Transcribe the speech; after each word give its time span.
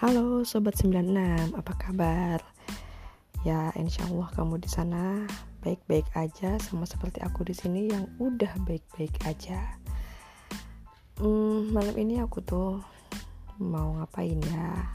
Halo 0.00 0.48
Sobat 0.48 0.80
96, 0.80 1.12
apa 1.52 1.76
kabar? 1.76 2.40
Ya 3.44 3.68
insya 3.76 4.08
Allah 4.08 4.32
kamu 4.32 4.56
di 4.56 4.64
sana 4.64 5.28
baik-baik 5.60 6.08
aja 6.16 6.56
sama 6.56 6.88
seperti 6.88 7.20
aku 7.20 7.44
di 7.44 7.52
sini 7.52 7.92
yang 7.92 8.08
udah 8.16 8.48
baik-baik 8.64 9.12
aja. 9.28 9.76
Hmm, 11.20 11.68
Malam 11.76 11.92
ini 12.00 12.16
aku 12.16 12.40
tuh 12.40 12.80
mau 13.60 14.00
ngapain 14.00 14.40
ya? 14.40 14.88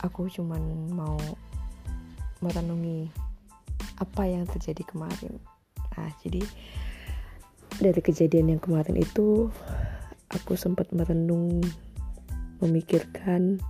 Aku 0.00 0.32
cuman 0.32 0.64
mau 0.96 1.20
merenungi 2.40 3.12
apa 4.00 4.24
yang 4.24 4.48
terjadi 4.48 4.96
kemarin. 4.96 5.36
Nah 5.92 6.08
jadi 6.24 6.40
dari 7.84 8.00
kejadian 8.00 8.56
yang 8.56 8.64
kemarin 8.64 8.96
itu 8.96 9.52
aku 10.32 10.56
sempat 10.56 10.88
merenung 10.96 11.60
memikirkan 12.64 13.60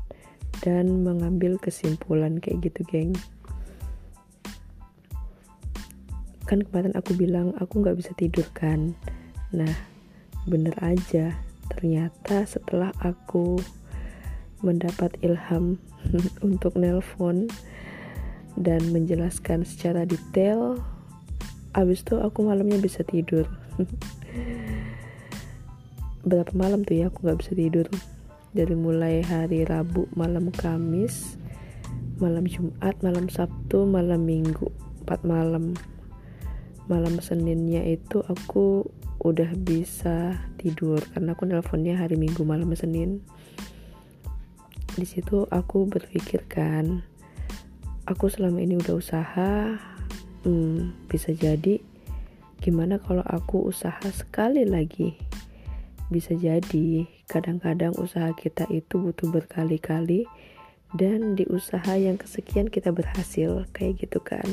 dan 0.64 1.04
mengambil 1.04 1.60
kesimpulan 1.60 2.40
kayak 2.40 2.70
gitu 2.70 2.80
geng. 2.88 3.12
Kan 6.46 6.62
kemarin 6.62 6.94
aku 6.94 7.18
bilang 7.18 7.52
aku 7.58 7.82
nggak 7.82 7.98
bisa 7.98 8.14
tidur 8.14 8.46
kan. 8.54 8.94
Nah 9.52 9.74
bener 10.46 10.72
aja. 10.80 11.34
Ternyata 11.66 12.46
setelah 12.46 12.94
aku 13.02 13.58
mendapat 14.62 15.18
ilham 15.20 15.76
untuk 16.46 16.78
nelpon 16.78 17.50
dan 18.56 18.80
menjelaskan 18.94 19.68
secara 19.68 20.08
detail 20.08 20.80
abis 21.76 22.00
itu 22.00 22.16
aku 22.16 22.40
malamnya 22.46 22.80
bisa 22.80 23.04
tidur. 23.04 23.44
Berapa 26.28 26.50
malam 26.56 26.82
tuh 26.82 26.96
ya 26.96 27.12
aku 27.12 27.20
nggak 27.26 27.38
bisa 27.44 27.52
tidur 27.52 27.86
dari 28.56 28.72
mulai 28.72 29.20
hari 29.20 29.68
Rabu 29.68 30.08
malam 30.16 30.48
Kamis 30.48 31.36
malam 32.16 32.48
Jumat 32.48 32.96
malam 33.04 33.28
Sabtu 33.28 33.84
malam 33.84 34.24
Minggu 34.24 34.72
empat 35.06 35.22
malam. 35.22 35.78
Malam 36.90 37.22
Seninnya 37.22 37.82
itu 37.86 38.26
aku 38.26 38.82
udah 39.22 39.54
bisa 39.54 40.38
tidur 40.58 40.98
karena 41.14 41.38
aku 41.38 41.46
nelponnya 41.46 41.94
hari 41.94 42.18
Minggu 42.18 42.42
malam 42.42 42.74
Senin. 42.74 43.22
Di 44.98 45.06
situ 45.06 45.46
aku 45.46 45.86
berpikir 45.86 46.42
kan 46.50 47.06
aku 48.10 48.26
selama 48.26 48.58
ini 48.62 48.82
udah 48.82 48.94
usaha 48.98 49.78
hmm, 50.42 51.06
bisa 51.06 51.30
jadi 51.34 51.78
gimana 52.58 52.98
kalau 52.98 53.22
aku 53.22 53.70
usaha 53.70 54.02
sekali 54.10 54.66
lagi? 54.66 55.14
Bisa 56.10 56.34
jadi 56.34 57.06
kadang-kadang 57.26 57.94
usaha 57.98 58.30
kita 58.38 58.70
itu 58.70 59.02
butuh 59.02 59.28
berkali-kali 59.30 60.26
dan 60.94 61.34
di 61.34 61.42
usaha 61.50 61.98
yang 61.98 62.14
kesekian 62.14 62.70
kita 62.70 62.94
berhasil 62.94 63.66
kayak 63.74 64.06
gitu 64.06 64.22
kan. 64.22 64.46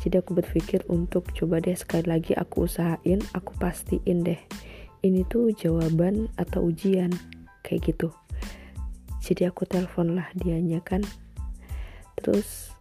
Jadi 0.00 0.18
aku 0.18 0.34
berpikir 0.34 0.82
untuk 0.90 1.30
coba 1.36 1.62
deh 1.62 1.76
sekali 1.76 2.08
lagi 2.08 2.32
aku 2.34 2.66
usahain 2.66 3.22
aku 3.36 3.54
pastiin 3.62 4.26
deh. 4.26 4.40
Ini 5.00 5.24
tuh 5.30 5.54
jawaban 5.54 6.28
atau 6.36 6.68
ujian 6.68 7.14
kayak 7.62 7.94
gitu. 7.94 8.10
Jadi 9.20 9.46
aku 9.46 9.68
telepon 9.68 10.18
lah 10.18 10.28
dianya 10.34 10.82
kan. 10.82 11.04
Terus 12.18 12.74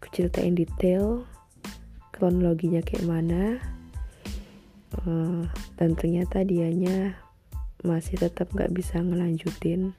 aku 0.00 0.08
ceritain 0.14 0.56
detail 0.56 1.26
kronologinya 2.14 2.80
kayak 2.80 3.06
mana. 3.06 3.60
Uh, 5.06 5.46
dan 5.78 5.94
ternyata 5.94 6.42
dianya 6.42 7.14
masih 7.86 8.20
tetap 8.20 8.52
nggak 8.52 8.72
bisa 8.72 9.00
ngelanjutin 9.00 9.96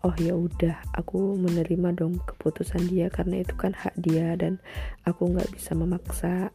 oh 0.00 0.16
ya 0.16 0.32
udah 0.32 0.80
aku 0.96 1.36
menerima 1.36 1.92
dong 1.92 2.24
keputusan 2.24 2.88
dia 2.88 3.12
karena 3.12 3.44
itu 3.44 3.52
kan 3.60 3.76
hak 3.76 3.92
dia 4.00 4.32
dan 4.36 4.56
aku 5.04 5.28
nggak 5.28 5.50
bisa 5.52 5.76
memaksa. 5.76 6.48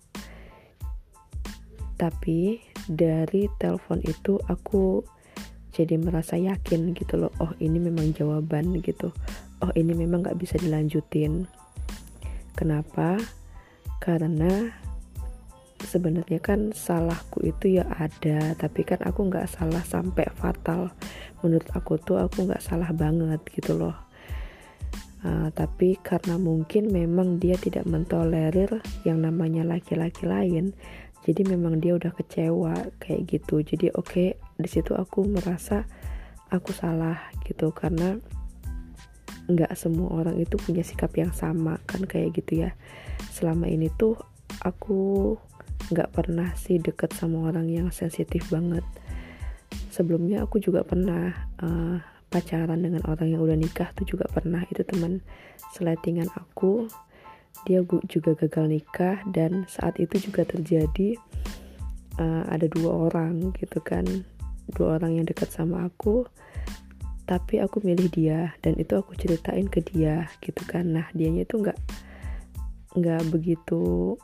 Tapi 1.95 2.59
dari 2.89 3.47
telepon 3.61 4.01
itu 4.03 4.41
aku 4.49 5.05
jadi 5.71 5.99
merasa 6.01 6.39
yakin 6.39 6.95
gitu 6.97 7.19
loh 7.19 7.31
oh 7.37 7.53
ini 7.61 7.77
memang 7.77 8.17
jawaban 8.17 8.81
gitu. 8.81 9.13
Oh 9.61 9.71
ini 9.77 9.93
memang 9.93 10.25
nggak 10.25 10.41
bisa 10.41 10.57
dilanjutin. 10.57 11.45
Kenapa? 12.57 13.21
Karena 14.01 14.73
sebenarnya 15.85 16.41
kan 16.41 16.73
salahku 16.73 17.45
itu 17.45 17.79
ya 17.79 17.85
ada 17.95 18.57
tapi 18.57 18.81
kan 18.83 18.99
aku 19.05 19.29
nggak 19.29 19.47
salah 19.47 19.81
sampai 19.85 20.25
fatal. 20.33 20.91
Menurut 21.45 21.69
aku 21.77 22.01
tuh 22.01 22.17
aku 22.17 22.49
nggak 22.49 22.65
salah 22.65 22.89
banget 22.91 23.39
gitu 23.53 23.77
loh. 23.77 23.95
Uh, 25.25 25.49
tapi 25.57 25.97
karena 26.05 26.37
mungkin 26.37 26.93
memang 26.93 27.41
dia 27.41 27.57
tidak 27.57 27.89
mentolerir 27.89 28.77
yang 29.09 29.25
namanya 29.25 29.65
laki-laki 29.65 30.29
lain 30.29 30.77
jadi 31.25 31.41
memang 31.41 31.81
dia 31.81 31.97
udah 31.97 32.13
kecewa 32.13 32.93
kayak 33.01 33.25
gitu. 33.25 33.65
Jadi 33.65 33.89
oke 33.97 34.05
okay, 34.05 34.29
di 34.61 34.69
situ 34.69 34.93
aku 34.93 35.25
merasa 35.25 35.89
aku 36.53 36.69
salah 36.69 37.33
gitu 37.41 37.73
karena 37.73 38.21
nggak 39.49 39.73
semua 39.73 40.21
orang 40.21 40.37
itu 40.37 40.57
punya 40.61 40.85
sikap 40.85 41.13
yang 41.17 41.33
sama 41.33 41.81
kan 41.89 42.05
kayak 42.05 42.37
gitu 42.37 42.69
ya. 42.69 42.77
Selama 43.33 43.65
ini 43.65 43.89
tuh 43.97 44.13
aku 44.61 45.33
nggak 45.91 46.09
pernah 46.13 46.53
sih 46.57 46.81
deket 46.81 47.13
sama 47.13 47.49
orang 47.49 47.69
yang 47.69 47.87
sensitif 47.93 48.49
banget. 48.49 48.85
Sebelumnya 49.93 50.43
aku 50.43 50.59
juga 50.59 50.83
pernah 50.83 51.31
uh, 51.61 51.97
pacaran 52.29 52.81
dengan 52.81 53.05
orang 53.07 53.31
yang 53.31 53.41
udah 53.41 53.57
nikah 53.57 53.89
tuh 53.93 54.05
juga 54.07 54.25
pernah. 54.29 54.65
Itu 54.67 54.83
teman 54.83 55.21
seletingan 55.75 56.31
aku. 56.35 56.89
Dia 57.65 57.81
juga 58.11 58.35
gagal 58.35 58.67
nikah 58.67 59.23
dan 59.31 59.65
saat 59.71 59.97
itu 59.97 60.29
juga 60.29 60.43
terjadi 60.43 61.15
uh, 62.19 62.43
ada 62.51 62.67
dua 62.67 63.09
orang 63.09 63.55
gitu 63.57 63.79
kan. 63.79 64.03
Dua 64.65 64.97
orang 64.97 65.21
yang 65.21 65.25
dekat 65.29 65.53
sama 65.53 65.85
aku 65.87 66.25
tapi 67.25 67.57
aku 67.57 67.81
milih 67.81 68.13
dia 68.13 68.53
dan 68.61 68.77
itu 68.77 68.93
aku 68.93 69.17
ceritain 69.17 69.65
ke 69.65 69.81
dia 69.81 70.29
gitu 70.45 70.61
kan. 70.69 70.85
Nah 70.93 71.09
dianya 71.11 71.41
itu 71.41 71.57
nggak 71.57 71.77
nggak 72.95 73.21
begitu 73.33 74.15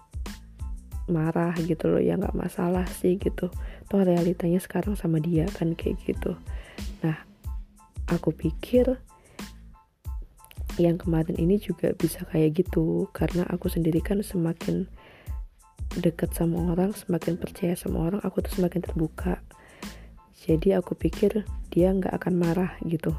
marah 1.12 1.54
gitu 1.60 1.92
loh 1.92 2.02
ya 2.02 2.16
nggak 2.16 2.34
masalah 2.34 2.88
sih 2.88 3.20
gitu. 3.20 3.52
Toh 3.92 4.02
realitanya 4.02 4.58
sekarang 4.64 4.96
sama 4.96 5.20
dia 5.20 5.46
kan 5.52 5.76
kayak 5.76 6.00
gitu. 6.08 6.40
Nah 7.04 7.20
aku 8.08 8.32
pikir 8.32 8.98
yang 10.80 10.96
kemarin 10.96 11.36
ini 11.36 11.60
juga 11.60 11.92
bisa 11.94 12.24
kayak 12.32 12.64
gitu 12.64 13.12
karena 13.12 13.44
aku 13.52 13.68
sendiri 13.68 14.00
kan 14.00 14.24
semakin 14.24 14.88
dekat 16.00 16.32
sama 16.32 16.72
orang 16.72 16.96
semakin 16.96 17.36
percaya 17.36 17.76
sama 17.76 18.08
orang 18.08 18.24
aku 18.24 18.40
tuh 18.40 18.64
semakin 18.64 18.80
terbuka. 18.80 19.44
Jadi 20.42 20.74
aku 20.74 20.98
pikir 20.98 21.44
dia 21.70 21.92
nggak 21.92 22.16
akan 22.18 22.34
marah 22.40 22.72
gitu. 22.88 23.14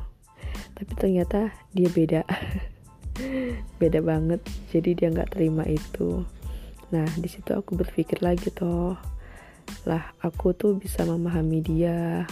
Tapi 0.75 0.93
ternyata 0.97 1.53
dia 1.71 1.89
beda. 1.93 2.25
Beda 3.81 4.01
banget. 4.01 4.41
Jadi 4.73 4.97
dia 4.97 5.13
nggak 5.13 5.37
terima 5.37 5.63
itu 5.69 6.25
Nah, 6.93 7.09
di 7.17 7.25
situ 7.25 7.57
aku 7.57 7.73
berpikir 7.73 8.21
lagi 8.21 8.53
toh, 8.53 9.01
lah 9.89 10.13
aku 10.21 10.53
tuh 10.53 10.77
bisa 10.77 11.09
memahami 11.09 11.65
dia. 11.65 12.29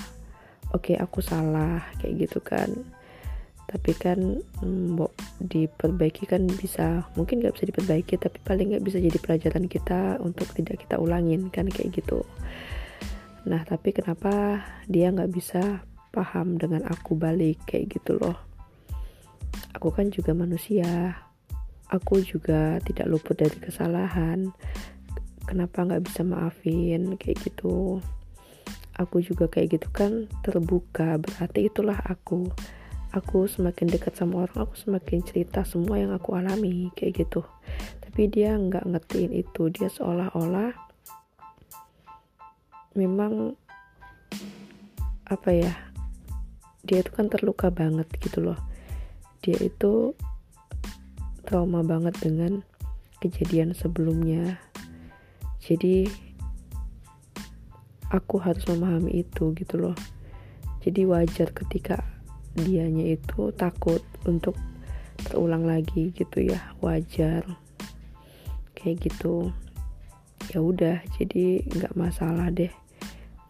Oke, 0.77 1.01
aku 1.01 1.25
salah 1.25 1.81
kayak 1.97 2.29
gitu 2.29 2.39
kan. 2.45 2.69
Tapi 3.65 3.93
kan 3.97 4.21
hmm, 4.61 5.01
diperbaiki 5.41 6.29
kan 6.29 6.45
bisa, 6.45 7.09
mungkin 7.17 7.41
nggak 7.41 7.57
bisa 7.57 7.67
diperbaiki, 7.73 8.21
tapi 8.21 8.37
paling 8.45 8.77
nggak 8.77 8.85
bisa 8.85 9.01
jadi 9.01 9.17
pelajaran 9.17 9.65
kita 9.65 10.21
untuk 10.21 10.53
tidak 10.53 10.85
kita 10.85 11.01
ulangin 11.01 11.49
kan 11.49 11.65
kayak 11.65 11.97
gitu. 11.97 12.21
Nah, 13.49 13.65
tapi 13.65 13.97
kenapa 13.97 14.61
dia 14.85 15.09
nggak 15.09 15.33
bisa 15.33 15.81
paham 16.13 16.61
dengan 16.61 16.85
aku 16.85 17.17
balik 17.17 17.65
kayak 17.65 17.97
gitu 17.97 18.21
loh? 18.21 18.37
Aku 19.73 19.89
kan 19.89 20.13
juga 20.13 20.37
manusia 20.37 21.17
aku 21.91 22.23
juga 22.23 22.79
tidak 22.87 23.11
luput 23.11 23.35
dari 23.35 23.59
kesalahan. 23.59 24.55
Kenapa 25.45 25.83
nggak 25.83 26.07
bisa 26.07 26.23
maafin? 26.23 27.19
Kayak 27.19 27.51
gitu. 27.51 27.99
Aku 28.95 29.19
juga 29.19 29.51
kayak 29.51 29.81
gitu 29.81 29.89
kan 29.91 30.31
terbuka. 30.47 31.19
Berarti 31.19 31.67
itulah 31.67 31.99
aku. 32.07 32.47
Aku 33.11 33.51
semakin 33.51 33.91
dekat 33.91 34.15
sama 34.15 34.47
orang 34.47 34.71
aku 34.71 34.79
semakin 34.79 35.27
cerita 35.27 35.67
semua 35.67 35.99
yang 35.99 36.15
aku 36.15 36.39
alami. 36.39 36.95
Kayak 36.95 37.27
gitu. 37.27 37.43
Tapi 37.99 38.31
dia 38.31 38.55
nggak 38.55 38.87
ngertiin 38.87 39.35
itu. 39.35 39.67
Dia 39.75 39.91
seolah-olah 39.91 40.71
memang 42.95 43.55
apa 45.31 45.55
ya 45.55 45.71
dia 46.83 47.07
itu 47.07 47.11
kan 47.15 47.31
terluka 47.31 47.71
banget 47.71 48.07
gitu 48.23 48.43
loh. 48.43 48.59
Dia 49.43 49.59
itu 49.59 50.15
trauma 51.45 51.85
banget 51.85 52.17
dengan 52.21 52.65
kejadian 53.21 53.77
sebelumnya. 53.77 54.57
Jadi 55.61 56.09
aku 58.11 58.41
harus 58.41 58.65
memahami 58.67 59.23
itu 59.23 59.53
gitu 59.55 59.77
loh. 59.77 59.97
Jadi 60.81 61.05
wajar 61.05 61.53
ketika 61.53 62.01
dianya 62.57 63.15
itu 63.15 63.53
takut 63.55 64.01
untuk 64.25 64.57
terulang 65.29 65.69
lagi 65.69 66.11
gitu 66.17 66.41
ya. 66.41 66.59
Wajar. 66.81 67.45
Kayak 68.73 69.13
gitu. 69.13 69.53
Ya 70.51 70.59
udah 70.65 70.97
jadi 71.21 71.63
nggak 71.69 71.95
masalah 71.95 72.49
deh. 72.49 72.73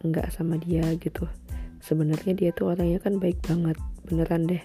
Nggak 0.03 0.35
sama 0.35 0.59
dia 0.59 0.85
gitu. 0.99 1.25
Sebenarnya 1.81 2.35
dia 2.37 2.49
tuh 2.53 2.75
orangnya 2.75 2.99
kan 2.99 3.17
baik 3.17 3.39
banget 3.47 3.79
beneran 4.05 4.45
deh. 4.45 4.61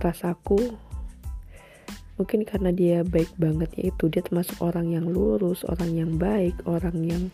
Rasaku 0.00 0.74
mungkin 2.14 2.46
karena 2.46 2.70
dia 2.70 3.02
baik 3.02 3.34
banget 3.34 3.74
ya 3.74 3.90
itu 3.90 4.06
dia 4.06 4.22
termasuk 4.22 4.62
orang 4.62 4.94
yang 4.94 5.10
lurus 5.10 5.66
orang 5.66 5.90
yang 5.98 6.14
baik 6.14 6.54
orang 6.62 7.02
yang 7.02 7.24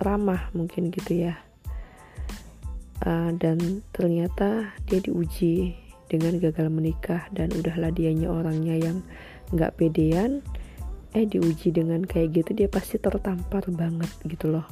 ramah 0.00 0.48
mungkin 0.56 0.88
gitu 0.90 1.28
ya. 1.28 1.34
Uh, 3.02 3.34
dan 3.34 3.82
ternyata 3.90 4.70
dia 4.86 5.02
diuji 5.02 5.74
dengan 6.06 6.38
gagal 6.38 6.70
menikah 6.70 7.26
dan 7.34 7.50
udahlah 7.50 7.90
dianya 7.90 8.30
orangnya 8.30 8.78
yang 8.78 9.02
nggak 9.50 9.74
pedean. 9.76 10.40
Eh 11.12 11.28
diuji 11.28 11.74
dengan 11.76 12.00
kayak 12.08 12.40
gitu 12.40 12.56
dia 12.56 12.68
pasti 12.72 12.96
tertampar 12.96 13.68
banget 13.68 14.08
gitu 14.24 14.48
loh. 14.48 14.64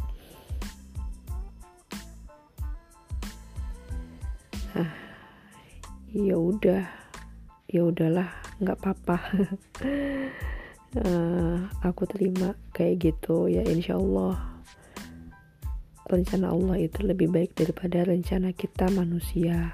Ah 4.73 4.95
ya 6.11 6.39
udah 6.39 6.87
ya 7.71 7.87
udahlah 7.87 8.27
nggak 8.59 8.79
apa-apa. 8.83 9.17
Uh, 10.99 11.71
aku 11.89 12.03
terima 12.11 12.59
kayak 12.75 13.15
gitu. 13.15 13.47
Ya 13.47 13.63
insya 13.63 13.95
Allah 13.95 14.37
rencana 16.11 16.51
Allah 16.51 16.83
itu 16.83 17.07
lebih 17.07 17.31
baik 17.31 17.55
daripada 17.55 18.03
rencana 18.03 18.51
kita 18.51 18.91
manusia. 18.91 19.71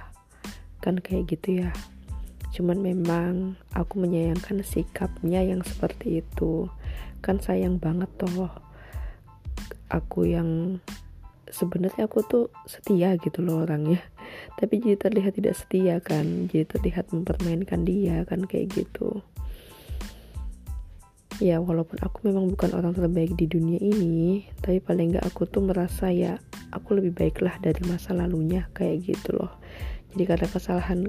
Kan 0.84 1.00
kayak 1.00 1.32
gitu 1.32 1.64
ya. 1.64 1.72
Cuman 2.52 2.84
memang 2.84 3.56
aku 3.72 3.96
menyayangkan 3.96 4.60
sikapnya 4.60 5.40
yang 5.40 5.64
seperti 5.64 6.20
itu. 6.20 6.68
Kan 7.24 7.40
sayang 7.40 7.80
banget 7.80 8.12
toh 8.20 8.52
aku 9.90 10.26
yang 10.28 10.82
sebenarnya 11.50 12.10
aku 12.10 12.22
tuh 12.26 12.44
setia 12.66 13.14
gitu 13.18 13.42
loh 13.42 13.62
orangnya. 13.66 14.02
Tapi 14.58 14.82
jadi 14.82 14.98
terlihat 14.98 15.38
tidak 15.38 15.54
setia 15.58 15.98
kan 16.02 16.50
jadi 16.50 16.66
terlihat 16.66 17.10
mempermainkan 17.14 17.86
dia 17.86 18.22
kan 18.26 18.44
kayak 18.44 18.74
gitu. 18.74 19.22
Ya 21.36 21.60
walaupun 21.60 22.00
aku 22.00 22.32
memang 22.32 22.48
bukan 22.48 22.72
orang 22.72 22.96
terbaik 22.96 23.36
di 23.36 23.44
dunia 23.44 23.76
ini 23.76 24.48
tapi 24.64 24.80
paling 24.80 25.12
nggak 25.12 25.28
aku 25.28 25.44
tuh 25.44 25.68
merasa 25.68 26.08
ya 26.08 26.40
aku 26.72 26.96
lebih 26.96 27.12
baiklah 27.12 27.52
dari 27.60 27.76
masa 27.84 28.16
lalunya 28.16 28.64
kayak 28.72 29.04
gitu 29.04 29.36
loh. 29.36 29.52
Jadi 30.16 30.22
karena 30.24 30.48
kesalahan 30.48 31.00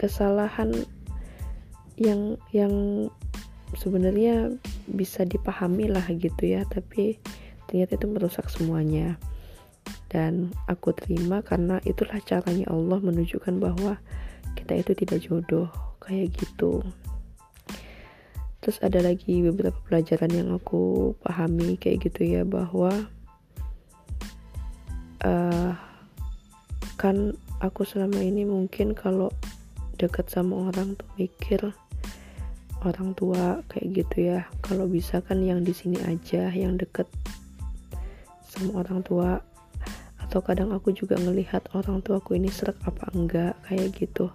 kesalahan 0.00 0.72
yang 2.00 2.40
yang 2.50 2.72
sebenarnya 3.76 4.54
bisa 4.88 5.26
dipahami 5.26 5.90
lah 5.90 6.04
gitu 6.10 6.44
ya 6.46 6.62
tapi 6.66 7.18
ternyata 7.74 7.98
itu 7.98 8.06
merusak 8.06 8.46
semuanya. 8.54 9.18
Dan 10.06 10.54
aku 10.70 10.94
terima 10.94 11.42
karena 11.42 11.82
itulah 11.82 12.22
caranya 12.22 12.70
Allah 12.70 13.02
menunjukkan 13.02 13.58
bahwa 13.58 13.98
kita 14.54 14.78
itu 14.78 14.94
tidak 14.94 15.26
jodoh 15.26 15.66
kayak 15.98 16.30
gitu. 16.38 16.86
Terus 18.62 18.78
ada 18.78 19.02
lagi 19.02 19.42
beberapa 19.42 19.74
pelajaran 19.90 20.30
yang 20.30 20.54
aku 20.54 21.18
pahami 21.18 21.74
kayak 21.74 22.06
gitu 22.06 22.22
ya 22.22 22.46
bahwa 22.46 23.10
uh, 25.26 25.74
kan 26.94 27.34
aku 27.58 27.82
selama 27.82 28.22
ini 28.22 28.46
mungkin 28.46 28.94
kalau 28.94 29.34
deket 29.98 30.30
sama 30.30 30.70
orang 30.70 30.94
tuh 30.94 31.10
mikir 31.18 31.74
orang 32.86 33.18
tua 33.18 33.66
kayak 33.66 34.06
gitu 34.06 34.30
ya 34.30 34.46
kalau 34.62 34.86
bisa 34.86 35.18
kan 35.26 35.42
yang 35.42 35.66
di 35.66 35.74
sini 35.74 35.98
aja 36.06 36.54
yang 36.54 36.78
deket 36.78 37.10
sama 38.54 38.86
orang 38.86 39.02
tua. 39.02 39.42
Atau 40.22 40.40
kadang 40.40 40.70
aku 40.70 40.94
juga 40.94 41.18
ngelihat 41.20 41.74
orang 41.74 42.00
tua 42.00 42.22
aku 42.22 42.38
ini 42.38 42.48
serak 42.48 42.78
apa 42.86 43.10
enggak 43.12 43.54
kayak 43.66 43.92
gitu. 43.98 44.30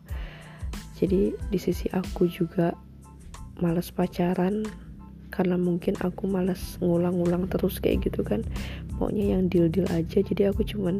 Jadi 0.99 1.31
di 1.31 1.59
sisi 1.59 1.87
aku 1.95 2.27
juga 2.27 2.75
males 3.63 3.87
pacaran 3.91 4.63
karena 5.31 5.55
mungkin 5.55 5.95
aku 6.03 6.27
males 6.27 6.75
ngulang-ngulang 6.83 7.47
terus 7.47 7.79
kayak 7.79 8.11
gitu 8.11 8.21
kan. 8.21 8.43
Maunya 8.99 9.39
yang 9.39 9.47
deal-deal 9.47 9.87
aja 9.91 10.19
jadi 10.19 10.51
aku 10.51 10.67
cuman 10.67 10.99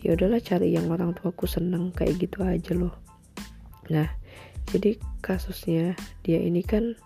ya 0.00 0.14
udahlah 0.14 0.40
cari 0.40 0.72
yang 0.72 0.88
orang 0.88 1.12
tuaku 1.12 1.44
seneng 1.44 1.92
kayak 1.92 2.16
gitu 2.22 2.40
aja 2.46 2.72
loh. 2.72 2.94
Nah 3.92 4.08
jadi 4.68 5.00
kasusnya 5.24 5.96
dia 6.24 6.40
ini 6.40 6.60
kan 6.60 6.96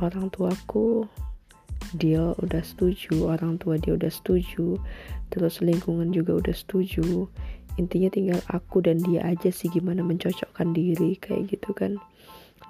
orang 0.00 0.32
tuaku 0.32 1.04
dia 1.98 2.34
udah 2.38 2.62
setuju 2.62 3.26
orang 3.26 3.58
tua 3.58 3.74
dia 3.80 3.98
udah 3.98 4.10
setuju 4.12 4.78
terus 5.30 5.62
lingkungan 5.62 6.10
juga 6.10 6.38
udah 6.38 6.54
setuju. 6.54 7.30
Intinya 7.78 8.10
tinggal 8.10 8.40
aku 8.50 8.82
dan 8.82 8.98
dia 9.00 9.22
aja 9.24 9.48
sih 9.48 9.70
gimana 9.70 10.02
mencocokkan 10.02 10.74
diri 10.74 11.16
kayak 11.16 11.54
gitu 11.54 11.70
kan. 11.72 11.96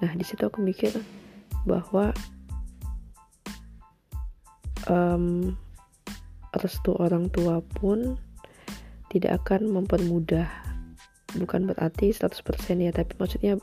Nah 0.05 0.13
di 0.13 0.23
situ 0.23 0.45
aku 0.45 0.61
mikir 0.61 0.93
bahwa 1.65 2.13
um, 4.87 5.57
restu 6.57 6.93
orang 7.01 7.33
tua 7.33 7.65
pun 7.81 8.21
tidak 9.11 9.43
akan 9.45 9.73
mempermudah. 9.73 10.47
Bukan 11.37 11.71
berarti 11.71 12.13
100% 12.13 12.37
ya 12.79 12.93
tapi 12.93 13.15
maksudnya 13.17 13.57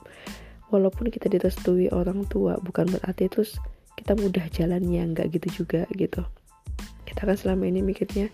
walaupun 0.72 1.08
kita 1.12 1.32
direstui 1.32 1.88
orang 1.92 2.28
tua 2.28 2.60
bukan 2.60 2.92
berarti 2.92 3.32
terus 3.32 3.60
kita 4.08 4.24
mudah 4.24 4.48
jalannya 4.56 5.04
nggak 5.12 5.36
gitu 5.36 5.68
juga 5.68 5.84
gitu. 5.92 6.24
Kita 7.04 7.28
kan 7.28 7.36
selama 7.36 7.68
ini 7.68 7.84
mikirnya 7.84 8.32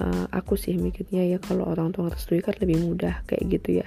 uh, 0.00 0.24
aku 0.32 0.56
sih 0.56 0.72
mikirnya 0.80 1.20
ya 1.20 1.36
kalau 1.36 1.68
orang 1.68 1.92
tua 1.92 2.08
ngerestui 2.08 2.40
kan 2.40 2.56
lebih 2.64 2.88
mudah 2.88 3.20
kayak 3.28 3.60
gitu 3.60 3.84
ya. 3.84 3.86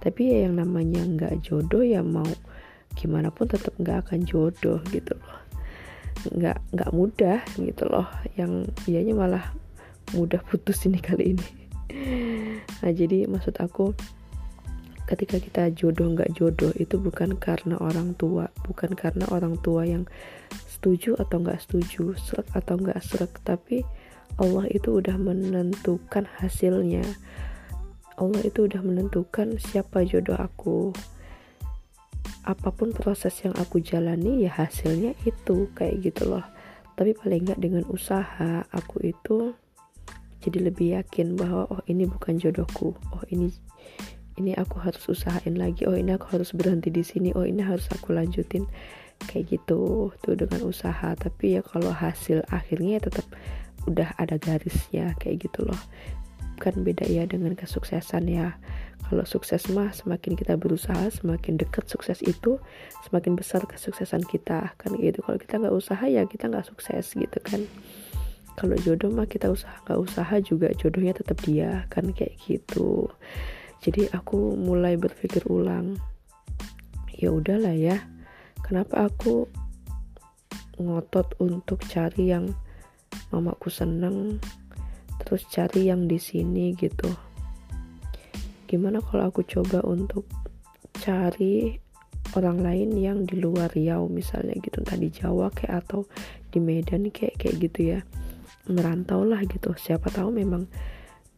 Tapi 0.00 0.32
ya 0.32 0.48
yang 0.48 0.56
namanya 0.56 1.04
nggak 1.04 1.44
jodoh 1.44 1.84
ya 1.84 2.00
mau 2.00 2.24
gimana 2.96 3.28
pun 3.28 3.52
tetap 3.52 3.76
nggak 3.76 4.08
akan 4.08 4.24
jodoh 4.24 4.80
gitu 4.88 5.12
loh. 5.12 5.36
Nggak 6.32 6.56
nggak 6.72 6.90
mudah 6.96 7.44
gitu 7.60 7.84
loh. 7.84 8.08
Yang 8.40 8.72
dianya 8.88 9.12
malah 9.12 9.44
mudah 10.16 10.40
putus 10.48 10.88
ini 10.88 11.04
kali 11.04 11.36
ini. 11.36 11.48
Nah 12.80 12.92
jadi 12.96 13.28
maksud 13.28 13.60
aku 13.60 13.92
ketika 15.10 15.42
kita 15.42 15.62
jodoh 15.74 16.14
nggak 16.14 16.30
jodoh 16.38 16.70
itu 16.78 16.94
bukan 16.94 17.34
karena 17.34 17.74
orang 17.82 18.14
tua 18.14 18.46
bukan 18.62 18.94
karena 18.94 19.26
orang 19.34 19.58
tua 19.58 19.82
yang 19.82 20.06
setuju 20.70 21.18
atau 21.18 21.42
nggak 21.42 21.58
setuju 21.58 22.14
serak 22.14 22.46
atau 22.54 22.78
nggak 22.78 23.02
serak 23.02 23.34
tapi 23.42 23.82
Allah 24.38 24.70
itu 24.70 25.02
udah 25.02 25.20
menentukan 25.20 26.24
hasilnya. 26.38 27.02
Allah 28.20 28.40
itu 28.44 28.68
udah 28.68 28.80
menentukan 28.84 29.60
siapa 29.60 30.04
jodoh 30.06 30.36
aku. 30.36 30.96
Apa 32.44 32.72
pun 32.72 32.92
proses 32.92 33.36
yang 33.44 33.56
aku 33.56 33.84
jalani 33.84 34.44
ya 34.48 34.52
hasilnya 34.54 35.16
itu 35.28 35.72
kayak 35.76 36.04
gitu 36.04 36.28
loh. 36.32 36.44
Tapi 36.94 37.16
paling 37.16 37.48
nggak 37.48 37.60
dengan 37.60 37.84
usaha 37.88 38.64
aku 38.72 39.12
itu 39.12 39.56
jadi 40.40 40.72
lebih 40.72 40.96
yakin 41.00 41.36
bahwa 41.36 41.68
oh 41.68 41.84
ini 41.88 42.08
bukan 42.08 42.36
jodohku. 42.40 42.96
Oh 43.12 43.24
ini 43.32 43.52
ini 44.40 44.56
aku 44.56 44.80
harus 44.80 45.04
usahain 45.04 45.60
lagi. 45.60 45.84
Oh 45.84 45.92
ini 45.92 46.16
aku 46.16 46.32
harus 46.32 46.56
berhenti 46.56 46.88
di 46.88 47.04
sini. 47.04 47.36
Oh 47.36 47.44
ini 47.44 47.60
harus 47.60 47.84
aku 47.92 48.16
lanjutin. 48.16 48.64
Kayak 49.28 49.60
gitu 49.60 50.08
tuh 50.24 50.34
dengan 50.34 50.64
usaha. 50.64 51.12
Tapi 51.12 51.60
ya 51.60 51.62
kalau 51.62 51.92
hasil 51.92 52.40
akhirnya 52.48 52.96
ya 52.96 53.02
tetap 53.12 53.26
udah 53.84 54.16
ada 54.16 54.40
garisnya. 54.40 55.12
Kayak 55.20 55.52
gitu 55.52 55.68
loh. 55.68 55.80
Kan 56.56 56.80
beda 56.80 57.04
ya 57.04 57.28
dengan 57.28 57.52
kesuksesan 57.52 58.32
ya. 58.32 58.56
Kalau 59.04 59.26
sukses 59.28 59.68
mah 59.68 59.92
semakin 59.92 60.38
kita 60.38 60.56
berusaha 60.56 61.12
semakin 61.12 61.60
dekat 61.60 61.84
sukses 61.90 62.24
itu 62.24 62.56
semakin 63.04 63.36
besar 63.36 63.60
kesuksesan 63.68 64.24
kita. 64.24 64.72
Kan 64.80 64.96
gitu. 64.96 65.20
Kalau 65.20 65.36
kita 65.36 65.60
nggak 65.60 65.76
usaha 65.76 66.04
ya 66.08 66.24
kita 66.24 66.48
nggak 66.48 66.64
sukses 66.64 67.12
gitu 67.12 67.38
kan. 67.44 67.60
Kalau 68.56 68.76
jodoh 68.80 69.12
mah 69.12 69.28
kita 69.28 69.52
usaha 69.52 69.72
nggak 69.84 70.00
usaha 70.00 70.34
juga 70.40 70.72
jodohnya 70.80 71.12
tetap 71.12 71.36
dia. 71.44 71.84
Kan 71.92 72.16
kayak 72.16 72.40
gitu 72.48 73.12
jadi 73.80 74.12
aku 74.12 74.56
mulai 74.56 74.96
berpikir 75.00 75.44
ulang 75.48 75.96
ya 77.16 77.32
udahlah 77.32 77.76
ya 77.76 78.00
kenapa 78.64 79.08
aku 79.08 79.48
ngotot 80.80 81.36
untuk 81.44 81.84
cari 81.84 82.32
yang 82.32 82.48
mamaku 83.28 83.68
seneng 83.68 84.40
terus 85.20 85.44
cari 85.52 85.92
yang 85.92 86.08
di 86.08 86.16
sini 86.16 86.72
gitu? 86.74 87.06
Gimana 88.64 89.04
kalau 89.04 89.28
aku 89.28 89.44
coba 89.44 89.84
untuk 89.84 90.24
cari 90.96 91.76
orang 92.38 92.62
lain 92.62 92.96
yang 92.96 93.18
di 93.26 93.36
luar 93.36 93.68
Riau 93.74 94.06
misalnya 94.06 94.56
gitu 94.62 94.80
entah 94.80 94.96
di 94.96 95.10
Jawa 95.10 95.50
kayak 95.50 95.86
atau 95.86 96.06
di 96.48 96.58
Medan 96.62 97.10
kayak 97.12 97.36
kayak 97.36 97.56
gitu 97.60 97.80
ya. 97.96 98.00
Merantau 98.70 99.26
lah 99.26 99.42
gitu. 99.44 99.74
Siapa 99.74 100.08
tahu 100.14 100.30
memang 100.30 100.70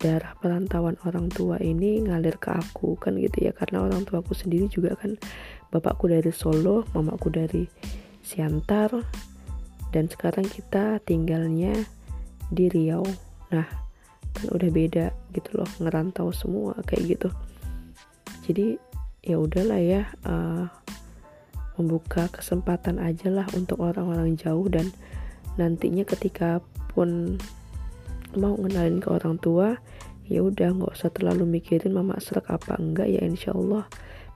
darah 0.02 0.34
perantauan 0.42 0.98
orang 1.06 1.30
tua 1.30 1.62
ini 1.62 2.02
ngalir 2.02 2.34
ke 2.42 2.50
aku 2.50 2.98
kan 2.98 3.14
gitu 3.14 3.46
ya. 3.46 3.52
Karena 3.54 3.86
orang 3.86 4.02
tua 4.02 4.18
aku 4.18 4.34
sendiri 4.34 4.66
juga 4.66 4.98
kan 4.98 5.14
bapakku 5.70 6.10
dari 6.10 6.34
Solo 6.34 6.82
mamaku 6.90 7.30
dari 7.30 7.62
Siantar 8.22 8.90
dan 9.94 10.10
sekarang 10.10 10.50
kita 10.50 10.98
tinggalnya 11.06 11.78
di 12.50 12.66
Riau. 12.66 13.06
Nah 13.54 13.66
kan 14.32 14.46
udah 14.50 14.70
beda 14.72 15.14
gitu 15.30 15.50
loh 15.62 15.70
ngerantau 15.78 16.34
semua 16.34 16.74
kayak 16.82 17.16
gitu. 17.16 17.28
Jadi 18.42 18.66
ya 19.22 19.38
udahlah 19.38 19.78
ya 19.78 20.02
uh, 20.26 20.66
membuka 21.78 22.26
kesempatan 22.32 22.98
aja 22.98 23.30
lah 23.30 23.46
untuk 23.54 23.78
orang-orang 23.78 24.34
jauh. 24.34 24.66
Dan 24.66 24.90
nantinya 25.60 26.02
ketika 26.02 26.58
pun 26.90 27.38
mau 28.36 28.56
ngenalin 28.56 29.00
ke 29.00 29.08
orang 29.12 29.36
tua 29.40 29.76
ya 30.32 30.40
udah 30.40 30.72
nggak 30.72 30.92
usah 30.96 31.12
terlalu 31.12 31.60
mikirin 31.60 31.92
mama 31.92 32.16
serak 32.16 32.48
apa 32.48 32.80
enggak 32.80 33.12
ya 33.12 33.20
insya 33.20 33.52
Allah 33.52 33.84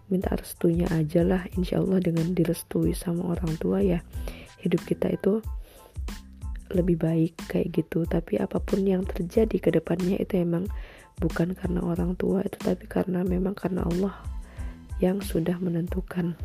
minta 0.07 0.37
restunya 0.39 0.87
aja 0.95 1.27
lah 1.27 1.43
insya 1.59 1.83
Allah 1.83 1.99
dengan 1.99 2.31
direstui 2.37 2.95
sama 2.95 3.35
orang 3.35 3.57
tua 3.59 3.83
ya. 3.83 4.05
Hidup 4.63 4.83
kita 4.87 5.11
itu 5.11 5.43
lebih 6.71 6.99
baik 6.99 7.35
kayak 7.51 7.75
gitu. 7.75 8.07
Tapi 8.07 8.39
apa 8.39 8.63
pun 8.63 8.87
yang 8.87 9.03
terjadi 9.03 9.57
ke 9.59 9.71
depannya 9.75 10.19
itu 10.19 10.39
emang 10.43 10.71
bukan 11.19 11.57
karena 11.57 11.81
orang 11.83 12.15
tua 12.15 12.45
itu 12.45 12.59
tapi 12.61 12.85
karena 12.87 13.25
memang 13.25 13.57
karena 13.57 13.83
Allah 13.89 14.15
yang 15.01 15.21
sudah 15.25 15.57
menentukan 15.59 16.37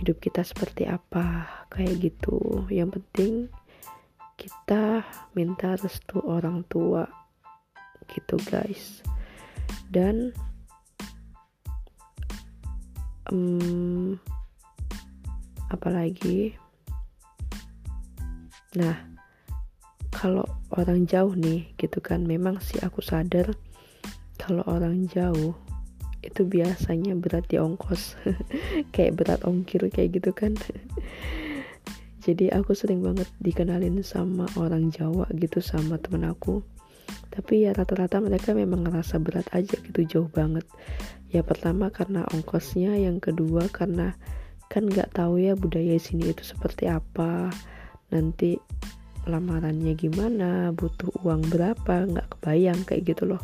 hidup 0.00 0.16
kita 0.22 0.40
seperti 0.40 0.88
apa 0.88 1.46
kayak 1.68 2.00
gitu. 2.00 2.64
Yang 2.72 3.00
penting 3.00 3.32
kita 4.40 5.04
minta 5.36 5.76
restu 5.76 6.16
orang 6.24 6.64
tua 6.64 7.04
gitu 8.14 8.36
guys. 8.48 9.02
Dan 9.90 10.34
um, 13.30 14.18
apalagi 15.70 16.54
nah 18.70 18.94
kalau 20.14 20.46
orang 20.74 21.10
jauh 21.10 21.34
nih 21.34 21.74
gitu 21.74 21.98
kan 21.98 22.22
memang 22.22 22.62
sih 22.62 22.78
aku 22.82 23.02
sadar 23.02 23.50
kalau 24.38 24.62
orang 24.70 25.10
jauh 25.10 25.58
itu 26.20 26.44
biasanya 26.44 27.16
berat 27.16 27.48
di 27.48 27.56
ongkos. 27.56 28.16
Kayak 28.94 29.16
berat 29.16 29.40
ongkir 29.48 29.88
kayak 29.88 30.20
gitu 30.20 30.30
kan. 30.36 30.52
Jadi 32.24 32.52
aku 32.52 32.76
sering 32.76 33.00
banget 33.00 33.24
dikenalin 33.40 34.04
sama 34.04 34.44
orang 34.60 34.92
Jawa 34.92 35.24
gitu 35.32 35.64
sama 35.64 35.96
temen 35.96 36.28
aku 36.28 36.60
tapi 37.30 37.66
ya 37.66 37.70
rata-rata 37.70 38.18
mereka 38.18 38.50
memang 38.52 38.86
ngerasa 38.86 39.22
berat 39.22 39.46
aja 39.54 39.78
gitu 39.78 40.00
jauh 40.06 40.30
banget. 40.30 40.66
Ya 41.30 41.46
pertama 41.46 41.94
karena 41.94 42.26
ongkosnya 42.34 42.98
yang 42.98 43.22
kedua 43.22 43.70
karena 43.70 44.18
kan 44.66 44.86
nggak 44.86 45.14
tahu 45.14 45.38
ya 45.38 45.54
budaya 45.54 45.94
sini 45.98 46.34
itu 46.34 46.42
seperti 46.42 46.90
apa. 46.90 47.54
Nanti 48.10 48.58
lamarannya 49.30 49.94
gimana 49.94 50.74
butuh 50.74 51.22
uang 51.22 51.54
berapa 51.54 52.10
nggak 52.10 52.28
kebayang 52.38 52.82
kayak 52.82 53.14
gitu 53.14 53.30
loh. 53.30 53.42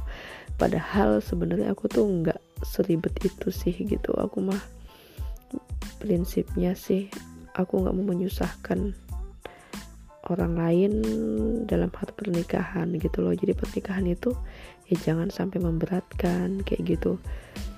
Padahal 0.58 1.22
sebenarnya 1.22 1.70
aku 1.70 1.86
tuh 1.86 2.02
nggak 2.02 2.42
seribet 2.66 3.14
itu 3.22 3.54
sih 3.54 3.74
gitu. 3.74 4.10
Aku 4.18 4.42
mah 4.42 4.58
prinsipnya 6.02 6.74
sih 6.74 7.06
aku 7.54 7.86
nggak 7.86 7.94
mau 7.96 8.12
menyusahkan 8.12 9.05
orang 10.26 10.58
lain 10.58 10.92
dalam 11.66 11.90
hal 11.94 12.08
pernikahan 12.14 12.94
gitu 12.98 13.22
loh. 13.22 13.34
Jadi 13.34 13.52
pernikahan 13.54 14.06
itu 14.06 14.34
ya 14.90 14.96
jangan 15.02 15.30
sampai 15.30 15.62
memberatkan 15.62 16.62
kayak 16.62 16.82
gitu. 16.98 17.18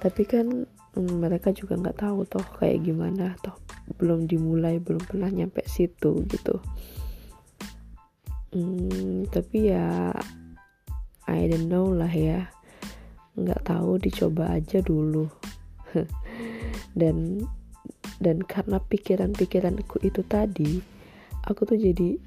Tapi 0.00 0.22
kan 0.24 0.64
hmm, 0.96 1.14
mereka 1.20 1.52
juga 1.52 1.76
nggak 1.76 2.00
tahu 2.00 2.24
toh 2.28 2.44
kayak 2.60 2.84
gimana 2.84 3.36
toh. 3.44 3.56
Belum 4.00 4.24
dimulai 4.24 4.80
belum 4.80 5.04
pernah 5.04 5.28
nyampe 5.28 5.64
situ 5.68 6.24
gitu. 6.28 6.60
Hmm, 8.52 9.28
tapi 9.28 9.72
ya 9.72 10.12
I 11.28 11.44
don't 11.48 11.68
know 11.68 11.92
lah 11.92 12.10
ya. 12.10 12.48
Nggak 13.36 13.68
tahu 13.68 14.00
dicoba 14.00 14.56
aja 14.56 14.80
dulu. 14.80 15.28
Dan 16.98 17.46
dan 18.18 18.42
karena 18.42 18.82
pikiran-pikiranku 18.82 20.02
itu 20.02 20.26
tadi 20.26 20.82
aku 21.46 21.64
tuh 21.64 21.78
jadi 21.78 22.18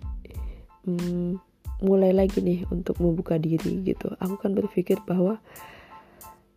hmm, 0.85 1.37
mulai 1.81 2.13
lagi 2.13 2.39
nih 2.41 2.65
untuk 2.69 3.01
membuka 3.01 3.41
diri 3.41 3.81
gitu. 3.81 4.13
Aku 4.21 4.37
kan 4.37 4.53
berpikir 4.53 5.01
bahwa 5.05 5.41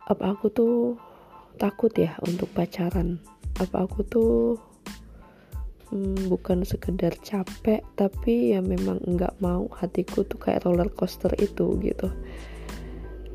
apa 0.05 0.23
aku 0.37 0.53
tuh 0.53 0.73
takut 1.57 1.89
ya 1.97 2.13
untuk 2.21 2.49
pacaran? 2.53 3.17
Apa 3.57 3.89
aku 3.89 4.05
tuh 4.05 4.61
hmm, 5.89 6.29
bukan 6.29 6.61
sekedar 6.61 7.17
capek 7.25 7.81
tapi 7.97 8.53
ya 8.53 8.61
memang 8.61 9.01
nggak 9.01 9.41
mau 9.41 9.65
hatiku 9.73 10.21
tuh 10.27 10.37
kayak 10.37 10.61
roller 10.65 10.89
coaster 10.93 11.33
itu 11.41 11.73
gitu. 11.81 12.13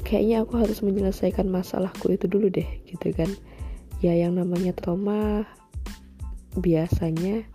Kayaknya 0.07 0.43
aku 0.47 0.59
harus 0.59 0.83
menyelesaikan 0.83 1.47
masalahku 1.51 2.15
itu 2.15 2.31
dulu 2.31 2.51
deh 2.51 2.67
gitu 2.87 3.11
kan. 3.15 3.31
Ya 4.01 4.17
yang 4.17 4.39
namanya 4.39 4.73
trauma 4.73 5.45
biasanya 6.57 7.47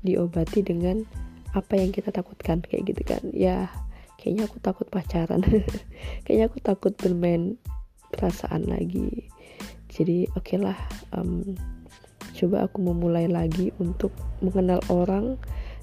diobati 0.00 0.64
dengan 0.64 1.04
apa 1.50 1.74
yang 1.78 1.90
kita 1.90 2.14
takutkan 2.14 2.62
kayak 2.62 2.94
gitu 2.94 3.02
kan. 3.02 3.22
Ya 3.34 3.70
kayaknya 4.20 4.46
aku 4.46 4.58
takut 4.60 4.86
pacaran. 4.92 5.40
Kayaknya 6.28 6.46
aku 6.52 6.58
takut 6.60 6.92
bermain 7.00 7.56
perasaan 8.12 8.68
lagi. 8.68 9.32
Jadi 9.90 10.28
oke 10.36 10.44
okay 10.54 10.58
lah 10.60 10.76
um, 11.16 11.56
coba 12.36 12.68
aku 12.68 12.78
memulai 12.84 13.26
lagi 13.26 13.72
untuk 13.80 14.12
mengenal 14.44 14.78
orang 14.92 15.40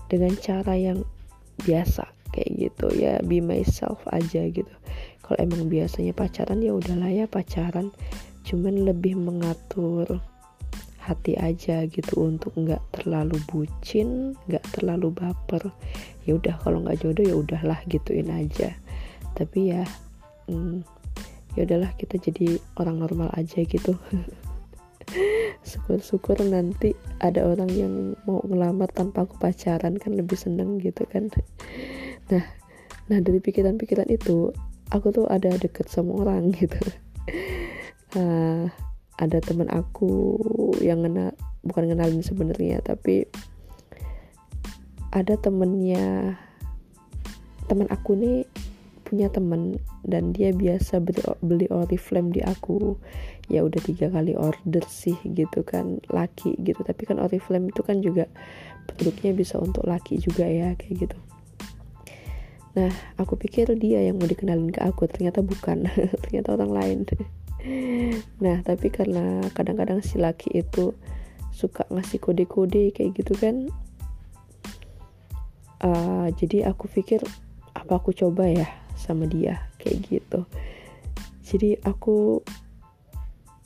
dengan 0.07 0.31
cara 0.37 0.77
yang 0.77 1.01
biasa 1.65 2.05
kayak 2.31 2.69
gitu. 2.69 2.87
Ya 2.93 3.19
be 3.25 3.41
myself 3.41 3.99
aja 4.13 4.45
gitu. 4.47 4.71
Kalau 5.25 5.37
emang 5.41 5.67
biasanya 5.67 6.13
pacaran 6.15 6.63
ya 6.63 6.71
udahlah 6.77 7.11
ya 7.11 7.25
pacaran. 7.27 7.91
Cuman 8.47 8.87
lebih 8.87 9.19
mengatur 9.19 10.23
hati 11.07 11.39
aja 11.39 11.87
gitu 11.87 12.27
untuk 12.27 12.51
nggak 12.59 12.83
terlalu 12.91 13.39
bucin 13.47 14.35
nggak 14.51 14.63
terlalu 14.75 15.15
baper. 15.15 15.71
Ya 16.27 16.35
udah 16.35 16.59
kalau 16.59 16.83
nggak 16.83 16.99
jodoh 16.99 17.23
ya 17.23 17.35
udahlah 17.39 17.79
gituin 17.87 18.27
aja. 18.27 18.75
Tapi 19.31 19.71
ya 19.71 19.87
hmm, 20.51 20.83
ya 21.55 21.63
udahlah 21.63 21.95
kita 21.95 22.19
jadi 22.19 22.59
orang 22.75 22.99
normal 22.99 23.31
aja 23.39 23.63
gitu. 23.63 23.95
Syukur-syukur 25.69 26.43
nanti 26.43 26.91
ada 27.23 27.47
orang 27.47 27.71
yang 27.71 27.93
mau 28.27 28.43
ngelamar 28.43 28.91
tanpa 28.91 29.23
aku 29.23 29.39
pacaran 29.39 29.95
kan 29.95 30.11
lebih 30.11 30.35
seneng 30.35 30.83
gitu 30.83 31.07
kan. 31.07 31.31
Nah 32.27 32.43
nah 33.07 33.23
dari 33.23 33.39
pikiran-pikiran 33.39 34.11
itu 34.11 34.51
aku 34.91 35.15
tuh 35.15 35.25
ada 35.31 35.55
deket 35.55 35.87
sama 35.87 36.19
orang 36.19 36.51
gitu. 36.51 36.79
Uh, 38.15 38.67
ada 39.17 39.41
teman 39.41 39.69
aku 39.73 40.39
yang 40.81 41.01
kenal 41.01 41.33
bukan 41.65 41.89
kenalin 41.89 42.21
sebenarnya 42.21 42.79
tapi 42.85 43.25
ada 45.09 45.33
temennya 45.39 46.37
teman 47.67 47.89
aku 47.89 48.15
nih 48.15 48.45
punya 49.07 49.31
temen 49.31 49.79
dan 50.03 50.35
dia 50.35 50.51
biasa 50.51 50.99
beli, 50.99 51.23
beli 51.39 51.67
oriflame 51.71 52.35
di 52.35 52.43
aku. 52.43 52.99
Ya 53.47 53.63
udah 53.63 53.79
tiga 53.79 54.11
kali 54.11 54.35
order 54.35 54.83
sih 54.83 55.15
gitu 55.23 55.63
kan 55.63 56.03
laki 56.11 56.59
gitu. 56.59 56.83
Tapi 56.83 57.07
kan 57.07 57.15
oriflame 57.23 57.71
itu 57.71 57.79
kan 57.87 58.03
juga 58.03 58.27
produknya 58.83 59.31
bisa 59.31 59.55
untuk 59.63 59.87
laki 59.87 60.19
juga 60.19 60.43
ya 60.43 60.75
kayak 60.75 61.07
gitu. 61.07 61.17
Nah 62.75 62.91
aku 63.15 63.39
pikir 63.39 63.71
dia 63.79 64.03
yang 64.03 64.19
mau 64.19 64.27
dikenalin 64.27 64.75
ke 64.75 64.83
aku 64.83 65.07
ternyata 65.07 65.39
bukan 65.39 65.87
ternyata 66.27 66.59
orang 66.59 66.71
lain 66.75 66.99
nah 68.43 68.61
tapi 68.61 68.93
karena 68.93 69.41
kadang-kadang 69.53 69.99
si 70.05 70.21
laki 70.21 70.61
itu 70.61 70.93
suka 71.51 71.85
ngasih 71.89 72.21
kode-kode 72.21 72.93
kayak 72.93 73.17
gitu 73.17 73.33
kan 73.33 73.67
uh, 75.81 76.29
jadi 76.37 76.69
aku 76.69 76.89
pikir 76.89 77.21
apa 77.77 78.01
aku 78.01 78.13
coba 78.13 78.49
ya 78.49 78.67
sama 78.97 79.29
dia? 79.29 79.69
Kayak 79.77 79.97
gitu. 80.09 80.39
Jadi 81.45 81.79
aku 81.85 82.41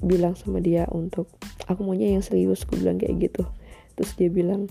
bilang 0.03 0.35
sama 0.37 0.59
dia 0.59 0.85
untuk 0.91 1.31
aku 1.65 1.81
maunya 1.81 2.13
yang 2.13 2.21
serius 2.21 2.67
aku 2.67 2.77
bilang 2.77 2.99
kayak 2.99 3.31
gitu. 3.31 3.47
Terus 3.97 4.11
dia 4.19 4.29
bilang 4.29 4.67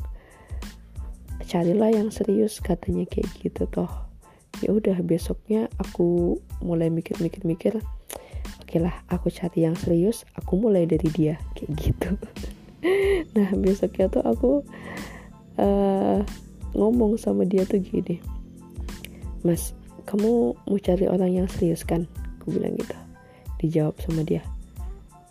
carilah 1.48 1.90
yang 1.90 2.12
serius 2.12 2.60
katanya 2.60 3.08
kayak 3.08 3.26
gitu 3.40 3.66
toh. 3.66 3.90
Ya 4.60 4.70
udah 4.76 5.00
besoknya 5.00 5.72
aku 5.80 6.38
mulai 6.60 6.92
mikir-mikir-mikir 6.92 7.80
oke 8.70 8.86
lah 8.86 9.02
aku 9.10 9.34
cari 9.34 9.66
yang 9.66 9.74
serius 9.74 10.22
aku 10.38 10.54
mulai 10.54 10.86
dari 10.86 11.10
dia 11.10 11.42
kayak 11.58 11.74
gitu. 11.74 12.10
Nah 13.36 13.50
besoknya 13.58 14.06
tuh 14.06 14.22
aku 14.22 14.62
uh, 15.58 16.22
ngomong 16.72 17.18
sama 17.18 17.42
dia 17.44 17.66
tuh 17.66 17.82
gini 17.82 18.22
mas 19.42 19.74
kamu 20.06 20.54
mau 20.54 20.78
cari 20.78 21.10
orang 21.10 21.34
yang 21.34 21.48
serius 21.50 21.82
kan? 21.82 22.06
Aku 22.38 22.54
bilang 22.54 22.78
gitu. 22.78 22.94
Dijawab 23.58 23.98
sama 23.98 24.22
dia 24.22 24.46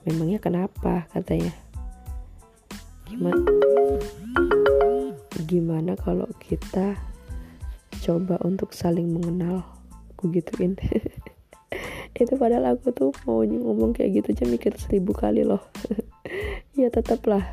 memangnya 0.03 0.43
kenapa? 0.43 1.07
katanya. 1.15 1.55
Gimana 3.07 3.39
gimana 5.47 5.95
kalau 5.95 6.27
kita 6.43 6.99
coba 8.03 8.35
untuk 8.43 8.75
saling 8.75 9.15
mengenal? 9.15 9.63
Aku 10.11 10.27
gituin 10.27 10.75
itu 12.17 12.33
padahal 12.35 12.75
aku 12.77 12.91
tuh 12.91 13.11
mau 13.23 13.45
ngomong 13.45 13.93
kayak 13.93 14.21
gitu 14.23 14.27
aja 14.33 14.45
mikir 14.49 14.73
seribu 14.79 15.13
kali 15.13 15.43
loh. 15.45 15.61
Ya 16.79 16.87
tetaplah 16.87 17.43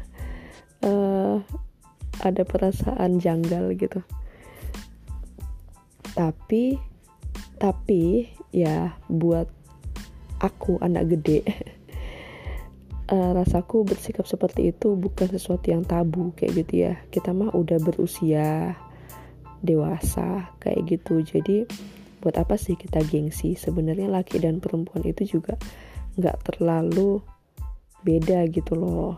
uh, 0.87 1.43
ada 2.23 2.43
perasaan 2.47 3.19
janggal 3.19 3.75
gitu. 3.75 3.99
Tapi 6.15 6.79
tapi 7.59 8.31
ya 8.55 8.95
buat 9.11 9.51
aku 10.39 10.79
anak 10.79 11.17
gede 11.17 11.43
uh, 13.11 13.33
rasaku 13.39 13.83
bersikap 13.83 14.29
seperti 14.31 14.71
itu 14.71 14.95
bukan 14.95 15.27
sesuatu 15.27 15.75
yang 15.75 15.83
tabu 15.83 16.31
kayak 16.39 16.63
gitu 16.63 16.87
ya. 16.87 16.95
Kita 17.11 17.35
mah 17.35 17.51
udah 17.51 17.83
berusia 17.83 18.79
dewasa 19.59 20.55
kayak 20.63 20.87
gitu. 20.87 21.19
Jadi 21.25 21.67
buat 22.27 22.43
apa 22.43 22.59
sih 22.59 22.75
kita 22.75 23.07
gengsi? 23.07 23.55
Sebenarnya 23.55 24.11
laki 24.11 24.43
dan 24.43 24.59
perempuan 24.59 25.07
itu 25.07 25.39
juga 25.39 25.55
nggak 26.19 26.51
terlalu 26.51 27.23
beda 28.03 28.51
gitu 28.51 28.75
loh. 28.75 29.15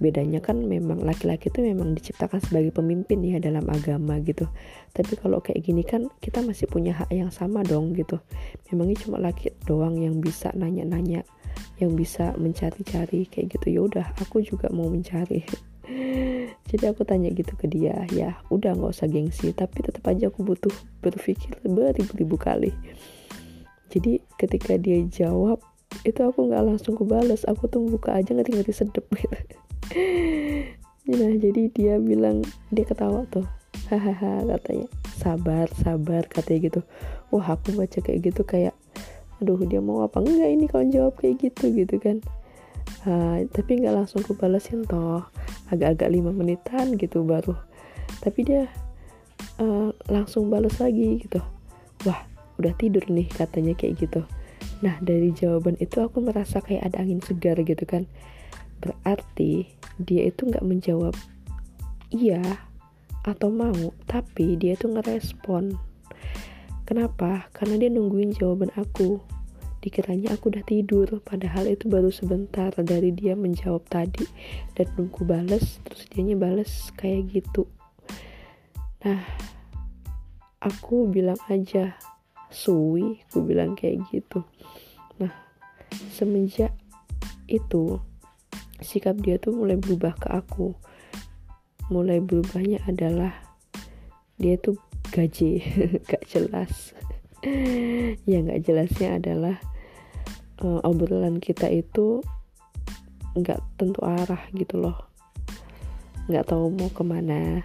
Bedanya 0.00 0.40
kan 0.40 0.64
memang 0.64 1.04
laki-laki 1.04 1.52
itu 1.52 1.60
memang 1.60 1.92
diciptakan 1.92 2.40
sebagai 2.40 2.72
pemimpin 2.72 3.20
ya 3.20 3.36
dalam 3.36 3.68
agama 3.68 4.16
gitu. 4.24 4.48
Tapi 4.96 5.20
kalau 5.20 5.44
kayak 5.44 5.68
gini 5.68 5.84
kan 5.84 6.08
kita 6.24 6.40
masih 6.40 6.64
punya 6.64 6.96
hak 6.96 7.12
yang 7.12 7.28
sama 7.28 7.60
dong 7.60 7.92
gitu. 7.92 8.16
Memangnya 8.72 9.04
cuma 9.04 9.20
laki 9.20 9.52
doang 9.68 10.00
yang 10.00 10.24
bisa 10.24 10.48
nanya-nanya 10.56 11.28
yang 11.76 11.92
bisa 11.92 12.32
mencari-cari 12.40 13.28
kayak 13.28 13.52
gitu? 13.60 13.66
Ya 13.68 13.80
udah 13.84 14.06
aku 14.16 14.40
juga 14.40 14.72
mau 14.72 14.88
mencari 14.88 15.44
jadi 16.66 16.90
aku 16.90 17.06
tanya 17.06 17.30
gitu 17.30 17.54
ke 17.54 17.70
dia 17.70 18.02
ya 18.10 18.34
udah 18.50 18.74
nggak 18.74 18.90
usah 18.90 19.06
gengsi 19.06 19.54
tapi 19.54 19.86
tetap 19.86 20.02
aja 20.10 20.26
aku 20.26 20.42
butuh 20.42 20.72
berpikir 20.98 21.54
beribu-ribu 21.62 22.34
kali. 22.34 22.74
Jadi 23.90 24.18
ketika 24.34 24.74
dia 24.76 24.98
jawab 25.06 25.62
itu 26.02 26.18
aku 26.20 26.50
nggak 26.50 26.66
langsung 26.66 26.98
kebales 26.98 27.46
aku 27.46 27.70
tuh 27.70 27.86
buka 27.86 28.18
aja 28.18 28.34
ngeri-ngeri 28.34 28.74
sedep 28.74 29.06
gitu. 29.14 29.36
Nah 31.06 31.38
jadi 31.38 31.70
dia 31.70 32.02
bilang 32.02 32.42
dia 32.74 32.82
ketawa 32.82 33.22
tuh. 33.30 33.46
Hahaha 33.86 34.42
katanya. 34.58 34.90
Sabar 35.14 35.70
sabar 35.78 36.26
katanya 36.26 36.66
gitu. 36.66 36.80
Wah 37.30 37.54
aku 37.54 37.78
baca 37.78 38.02
kayak 38.02 38.26
gitu 38.26 38.42
kayak 38.42 38.74
aduh 39.38 39.60
dia 39.68 39.84
mau 39.84 40.00
apa 40.00 40.24
enggak 40.24 40.48
ini 40.48 40.66
kalau 40.66 40.84
jawab 40.88 41.14
kayak 41.20 41.36
gitu 41.44 41.68
gitu 41.68 42.00
kan 42.00 42.24
uh, 43.06 43.42
tapi 43.50 43.82
nggak 43.82 43.94
langsung 43.94 44.22
aku 44.22 44.34
balesin 44.38 44.86
toh. 44.86 45.24
Agak-agak 45.70 46.08
lima 46.10 46.30
menitan 46.30 46.94
gitu 46.94 47.26
baru. 47.26 47.54
Tapi 48.22 48.40
dia 48.46 48.70
uh, 49.58 49.90
langsung 50.10 50.48
balas 50.48 50.78
lagi 50.78 51.22
gitu. 51.22 51.42
Wah 52.06 52.22
udah 52.56 52.72
tidur 52.78 53.04
nih 53.08 53.28
katanya 53.28 53.76
kayak 53.76 54.00
gitu. 54.00 54.22
Nah 54.80 54.96
dari 55.00 55.32
jawaban 55.32 55.76
itu 55.80 56.00
aku 56.00 56.24
merasa 56.24 56.60
kayak 56.60 56.92
ada 56.92 57.04
angin 57.04 57.20
segar 57.20 57.58
gitu 57.60 57.84
kan. 57.84 58.08
Berarti 58.80 59.68
dia 59.96 60.28
itu 60.28 60.44
nggak 60.44 60.64
menjawab 60.64 61.16
iya 62.12 62.40
atau 63.26 63.50
mau 63.50 63.90
tapi 64.06 64.54
dia 64.54 64.78
tuh 64.78 64.94
ngerespon. 64.94 65.74
Kenapa? 66.86 67.50
Karena 67.50 67.82
dia 67.82 67.90
nungguin 67.90 68.38
jawaban 68.38 68.70
aku 68.78 69.18
dikiranya 69.80 70.34
aku 70.34 70.50
udah 70.50 70.64
tidur 70.64 71.20
padahal 71.22 71.68
itu 71.68 71.86
baru 71.86 72.10
sebentar 72.10 72.72
dari 72.82 73.12
dia 73.12 73.38
menjawab 73.38 73.84
tadi. 73.86 74.24
Dan 74.72 74.86
nunggu 74.96 75.22
bales 75.22 75.78
terus 75.84 76.08
dianya 76.10 76.36
bales 76.36 76.90
kayak 76.98 77.30
gitu. 77.30 77.68
Nah 79.06 79.22
aku 80.58 81.06
bilang 81.06 81.38
aja 81.46 81.94
suwi 82.48 83.22
aku 83.30 83.44
bilang 83.44 83.78
kayak 83.78 84.02
gitu. 84.10 84.42
Nah 85.22 85.32
semenjak 86.12 86.74
itu 87.46 88.00
sikap 88.82 89.16
dia 89.22 89.38
tuh 89.38 89.54
mulai 89.54 89.78
berubah 89.78 90.16
ke 90.18 90.28
aku. 90.32 90.74
Mulai 91.86 92.18
berubahnya 92.18 92.82
adalah 92.90 93.30
dia 94.36 94.58
tuh 94.58 94.76
gaji 95.14 95.62
gak 96.10 96.26
jelas 96.26 96.92
ya 98.30 98.38
gak 98.42 98.62
jelasnya 98.66 99.18
adalah 99.18 99.56
uh, 100.62 100.80
obrolan 100.82 101.38
kita 101.38 101.70
itu 101.70 102.22
nggak 103.36 103.60
tentu 103.76 104.00
arah 104.00 104.40
gitu 104.56 104.80
loh. 104.80 104.96
Nggak 106.26 106.48
tahu 106.48 106.72
mau 106.72 106.88
ke 106.88 107.04
mana. 107.04 107.62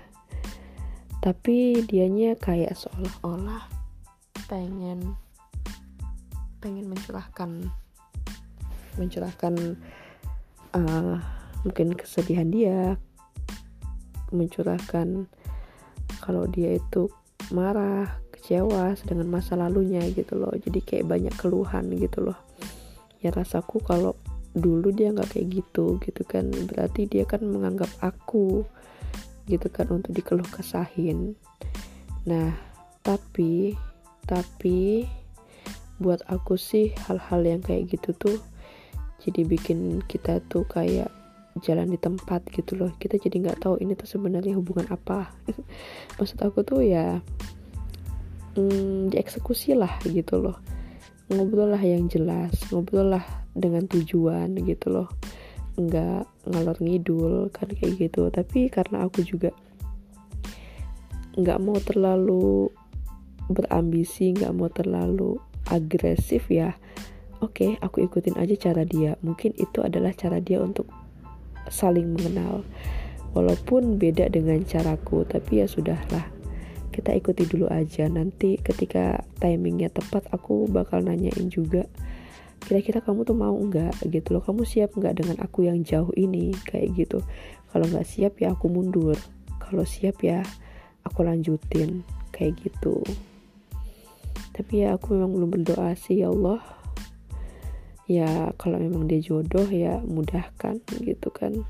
Tapi 1.21 1.85
dianya 1.85 2.35
kayak 2.35 2.75
seolah-olah 2.75 3.69
pengen 4.51 5.15
pengen 6.59 6.91
mencurahkan 6.91 7.71
mencurahkan 8.99 9.79
uh, 10.75 11.15
mungkin 11.63 11.95
kesedihan 11.95 12.51
dia 12.51 12.99
mencurahkan 14.35 15.31
kalau 16.19 16.45
dia 16.51 16.75
itu 16.75 17.07
marah 17.51 18.19
kecewa 18.33 18.95
dengan 19.05 19.27
masa 19.27 19.59
lalunya 19.59 20.03
gitu 20.11 20.39
loh. 20.39 20.51
Jadi 20.55 20.79
kayak 20.81 21.05
banyak 21.07 21.35
keluhan 21.37 21.91
gitu 21.95 22.31
loh. 22.31 22.39
Ya 23.21 23.29
rasaku 23.29 23.83
kalau 23.85 24.17
dulu 24.51 24.91
dia 24.91 25.13
nggak 25.13 25.37
kayak 25.37 25.47
gitu 25.61 26.01
gitu 26.01 26.23
kan. 26.25 26.49
Berarti 26.49 27.07
dia 27.07 27.23
kan 27.23 27.43
menganggap 27.45 27.91
aku 28.01 28.65
gitu 29.45 29.67
kan 29.69 29.91
untuk 29.93 30.15
dikeluh 30.15 30.47
kesahin. 30.49 31.37
Nah 32.25 32.55
tapi 33.01 33.75
tapi 34.25 35.05
buat 36.01 36.25
aku 36.25 36.57
sih 36.57 36.97
hal-hal 37.05 37.45
yang 37.45 37.61
kayak 37.61 37.93
gitu 37.93 38.13
tuh 38.17 38.37
jadi 39.21 39.45
bikin 39.45 40.01
kita 40.09 40.41
tuh 40.49 40.65
kayak 40.65 41.13
jalan 41.59 41.91
di 41.91 41.99
tempat 41.99 42.47
gitu 42.55 42.79
loh. 42.79 42.95
Kita 42.95 43.19
jadi 43.19 43.35
nggak 43.43 43.67
tahu 43.67 43.75
ini 43.83 43.97
tuh 43.99 44.07
sebenarnya 44.07 44.55
hubungan 44.55 44.87
apa. 44.87 45.35
Maksud 46.17 46.39
aku 46.39 46.63
tuh 46.63 46.79
ya 46.79 47.19
hmm, 48.55 49.11
dieksekusi 49.11 49.75
lah 49.75 49.99
gitu 50.07 50.39
loh. 50.39 50.55
Ngobrol 51.31 51.75
lah 51.75 51.83
yang 51.83 52.11
jelas 52.11 52.51
ngobrol 52.71 53.15
lah 53.15 53.23
dengan 53.51 53.83
tujuan 53.91 54.55
gitu 54.63 54.87
loh. 54.91 55.09
Nggak 55.75 56.23
ngalor 56.47 56.77
ngidul 56.79 57.51
kan 57.51 57.67
kayak 57.67 57.99
gitu. 57.99 58.31
Tapi 58.31 58.71
karena 58.71 59.03
aku 59.03 59.23
juga 59.27 59.51
nggak 61.35 61.59
mau 61.59 61.79
terlalu 61.79 62.71
berambisi 63.51 64.31
nggak 64.35 64.51
mau 64.51 64.67
terlalu 64.67 65.39
agresif 65.71 66.51
ya 66.51 66.75
oke 67.39 67.55
okay, 67.55 67.71
aku 67.81 68.05
ikutin 68.05 68.37
aja 68.37 68.55
cara 68.69 68.85
dia. 68.85 69.17
Mungkin 69.25 69.57
itu 69.57 69.81
adalah 69.81 70.13
cara 70.13 70.37
dia 70.39 70.61
untuk 70.61 70.87
saling 71.69 72.15
mengenal. 72.17 72.65
Walaupun 73.31 73.95
beda 73.95 74.27
dengan 74.27 74.59
caraku 74.67 75.23
tapi 75.23 75.63
ya 75.63 75.67
sudahlah. 75.67 76.27
Kita 76.91 77.15
ikuti 77.15 77.47
dulu 77.47 77.71
aja. 77.71 78.09
Nanti 78.11 78.59
ketika 78.59 79.23
timingnya 79.39 79.87
tepat 79.87 80.27
aku 80.35 80.67
bakal 80.67 80.99
nanyain 80.99 81.47
juga 81.47 81.87
kira-kira 82.61 83.01
kamu 83.01 83.25
tuh 83.25 83.37
mau 83.37 83.55
nggak? 83.55 84.05
Gitu 84.07 84.35
loh. 84.35 84.43
Kamu 84.43 84.67
siap 84.67 84.93
nggak 84.93 85.23
dengan 85.23 85.37
aku 85.41 85.65
yang 85.67 85.81
jauh 85.81 86.11
ini? 86.19 86.51
Kayak 86.67 86.93
gitu. 86.95 87.19
Kalau 87.71 87.87
nggak 87.87 88.05
siap 88.05 88.37
ya 88.43 88.53
aku 88.53 88.67
mundur. 88.67 89.15
Kalau 89.57 89.87
siap 89.87 90.19
ya 90.21 90.43
aku 91.07 91.23
lanjutin. 91.23 92.03
Kayak 92.35 92.59
gitu. 92.67 92.99
Tapi 94.51 94.83
ya 94.83 94.99
aku 94.99 95.15
memang 95.15 95.31
belum 95.31 95.49
berdoa 95.55 95.95
sih 95.95 96.21
ya 96.21 96.29
Allah 96.29 96.80
ya 98.11 98.51
kalau 98.59 98.75
memang 98.75 99.07
dia 99.07 99.23
jodoh 99.23 99.63
ya 99.71 100.03
mudahkan 100.03 100.83
gitu 100.99 101.31
kan. 101.31 101.63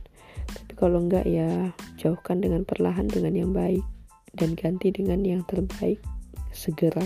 Tapi 0.50 0.74
kalau 0.74 1.06
enggak 1.06 1.30
ya 1.30 1.70
jauhkan 2.02 2.42
dengan 2.42 2.66
perlahan 2.66 3.06
dengan 3.06 3.38
yang 3.38 3.54
baik 3.54 3.86
dan 4.34 4.58
ganti 4.58 4.90
dengan 4.90 5.22
yang 5.22 5.46
terbaik 5.46 6.02
segera. 6.50 7.06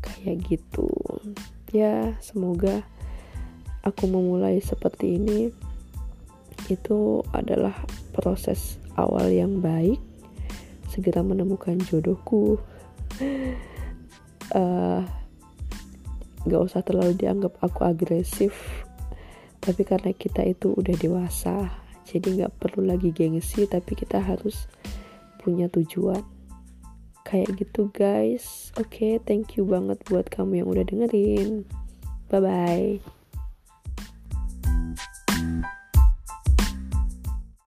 Kayak 0.00 0.48
gitu. 0.48 0.88
Ya 1.76 2.16
semoga 2.24 2.80
aku 3.84 4.08
memulai 4.08 4.64
seperti 4.64 5.20
ini 5.20 5.52
itu 6.72 7.20
adalah 7.36 7.76
proses 8.16 8.80
awal 8.96 9.28
yang 9.28 9.60
baik. 9.60 10.00
Segera 10.88 11.20
menemukan 11.20 11.76
jodohku. 11.84 12.56
Uh, 14.56 15.04
gak 16.46 16.62
usah 16.62 16.80
terlalu 16.86 17.18
dianggap 17.18 17.58
aku 17.60 17.84
agresif. 17.84 18.54
Tapi 19.60 19.82
karena 19.82 20.14
kita 20.14 20.46
itu 20.46 20.72
udah 20.72 20.94
dewasa 20.94 21.86
jadi 22.06 22.46
gak 22.46 22.54
perlu 22.62 22.86
lagi 22.86 23.10
gengsi 23.10 23.66
tapi 23.66 23.98
kita 23.98 24.22
harus 24.22 24.70
punya 25.42 25.66
tujuan. 25.66 26.22
Kayak 27.26 27.58
gitu 27.58 27.90
guys. 27.90 28.70
Oke 28.78 28.86
okay, 28.86 29.12
thank 29.18 29.58
you 29.58 29.66
banget 29.66 29.98
buat 30.06 30.30
kamu 30.30 30.62
yang 30.62 30.68
udah 30.70 30.84
dengerin. 30.86 31.66
Bye 32.30 32.42
bye 32.42 33.25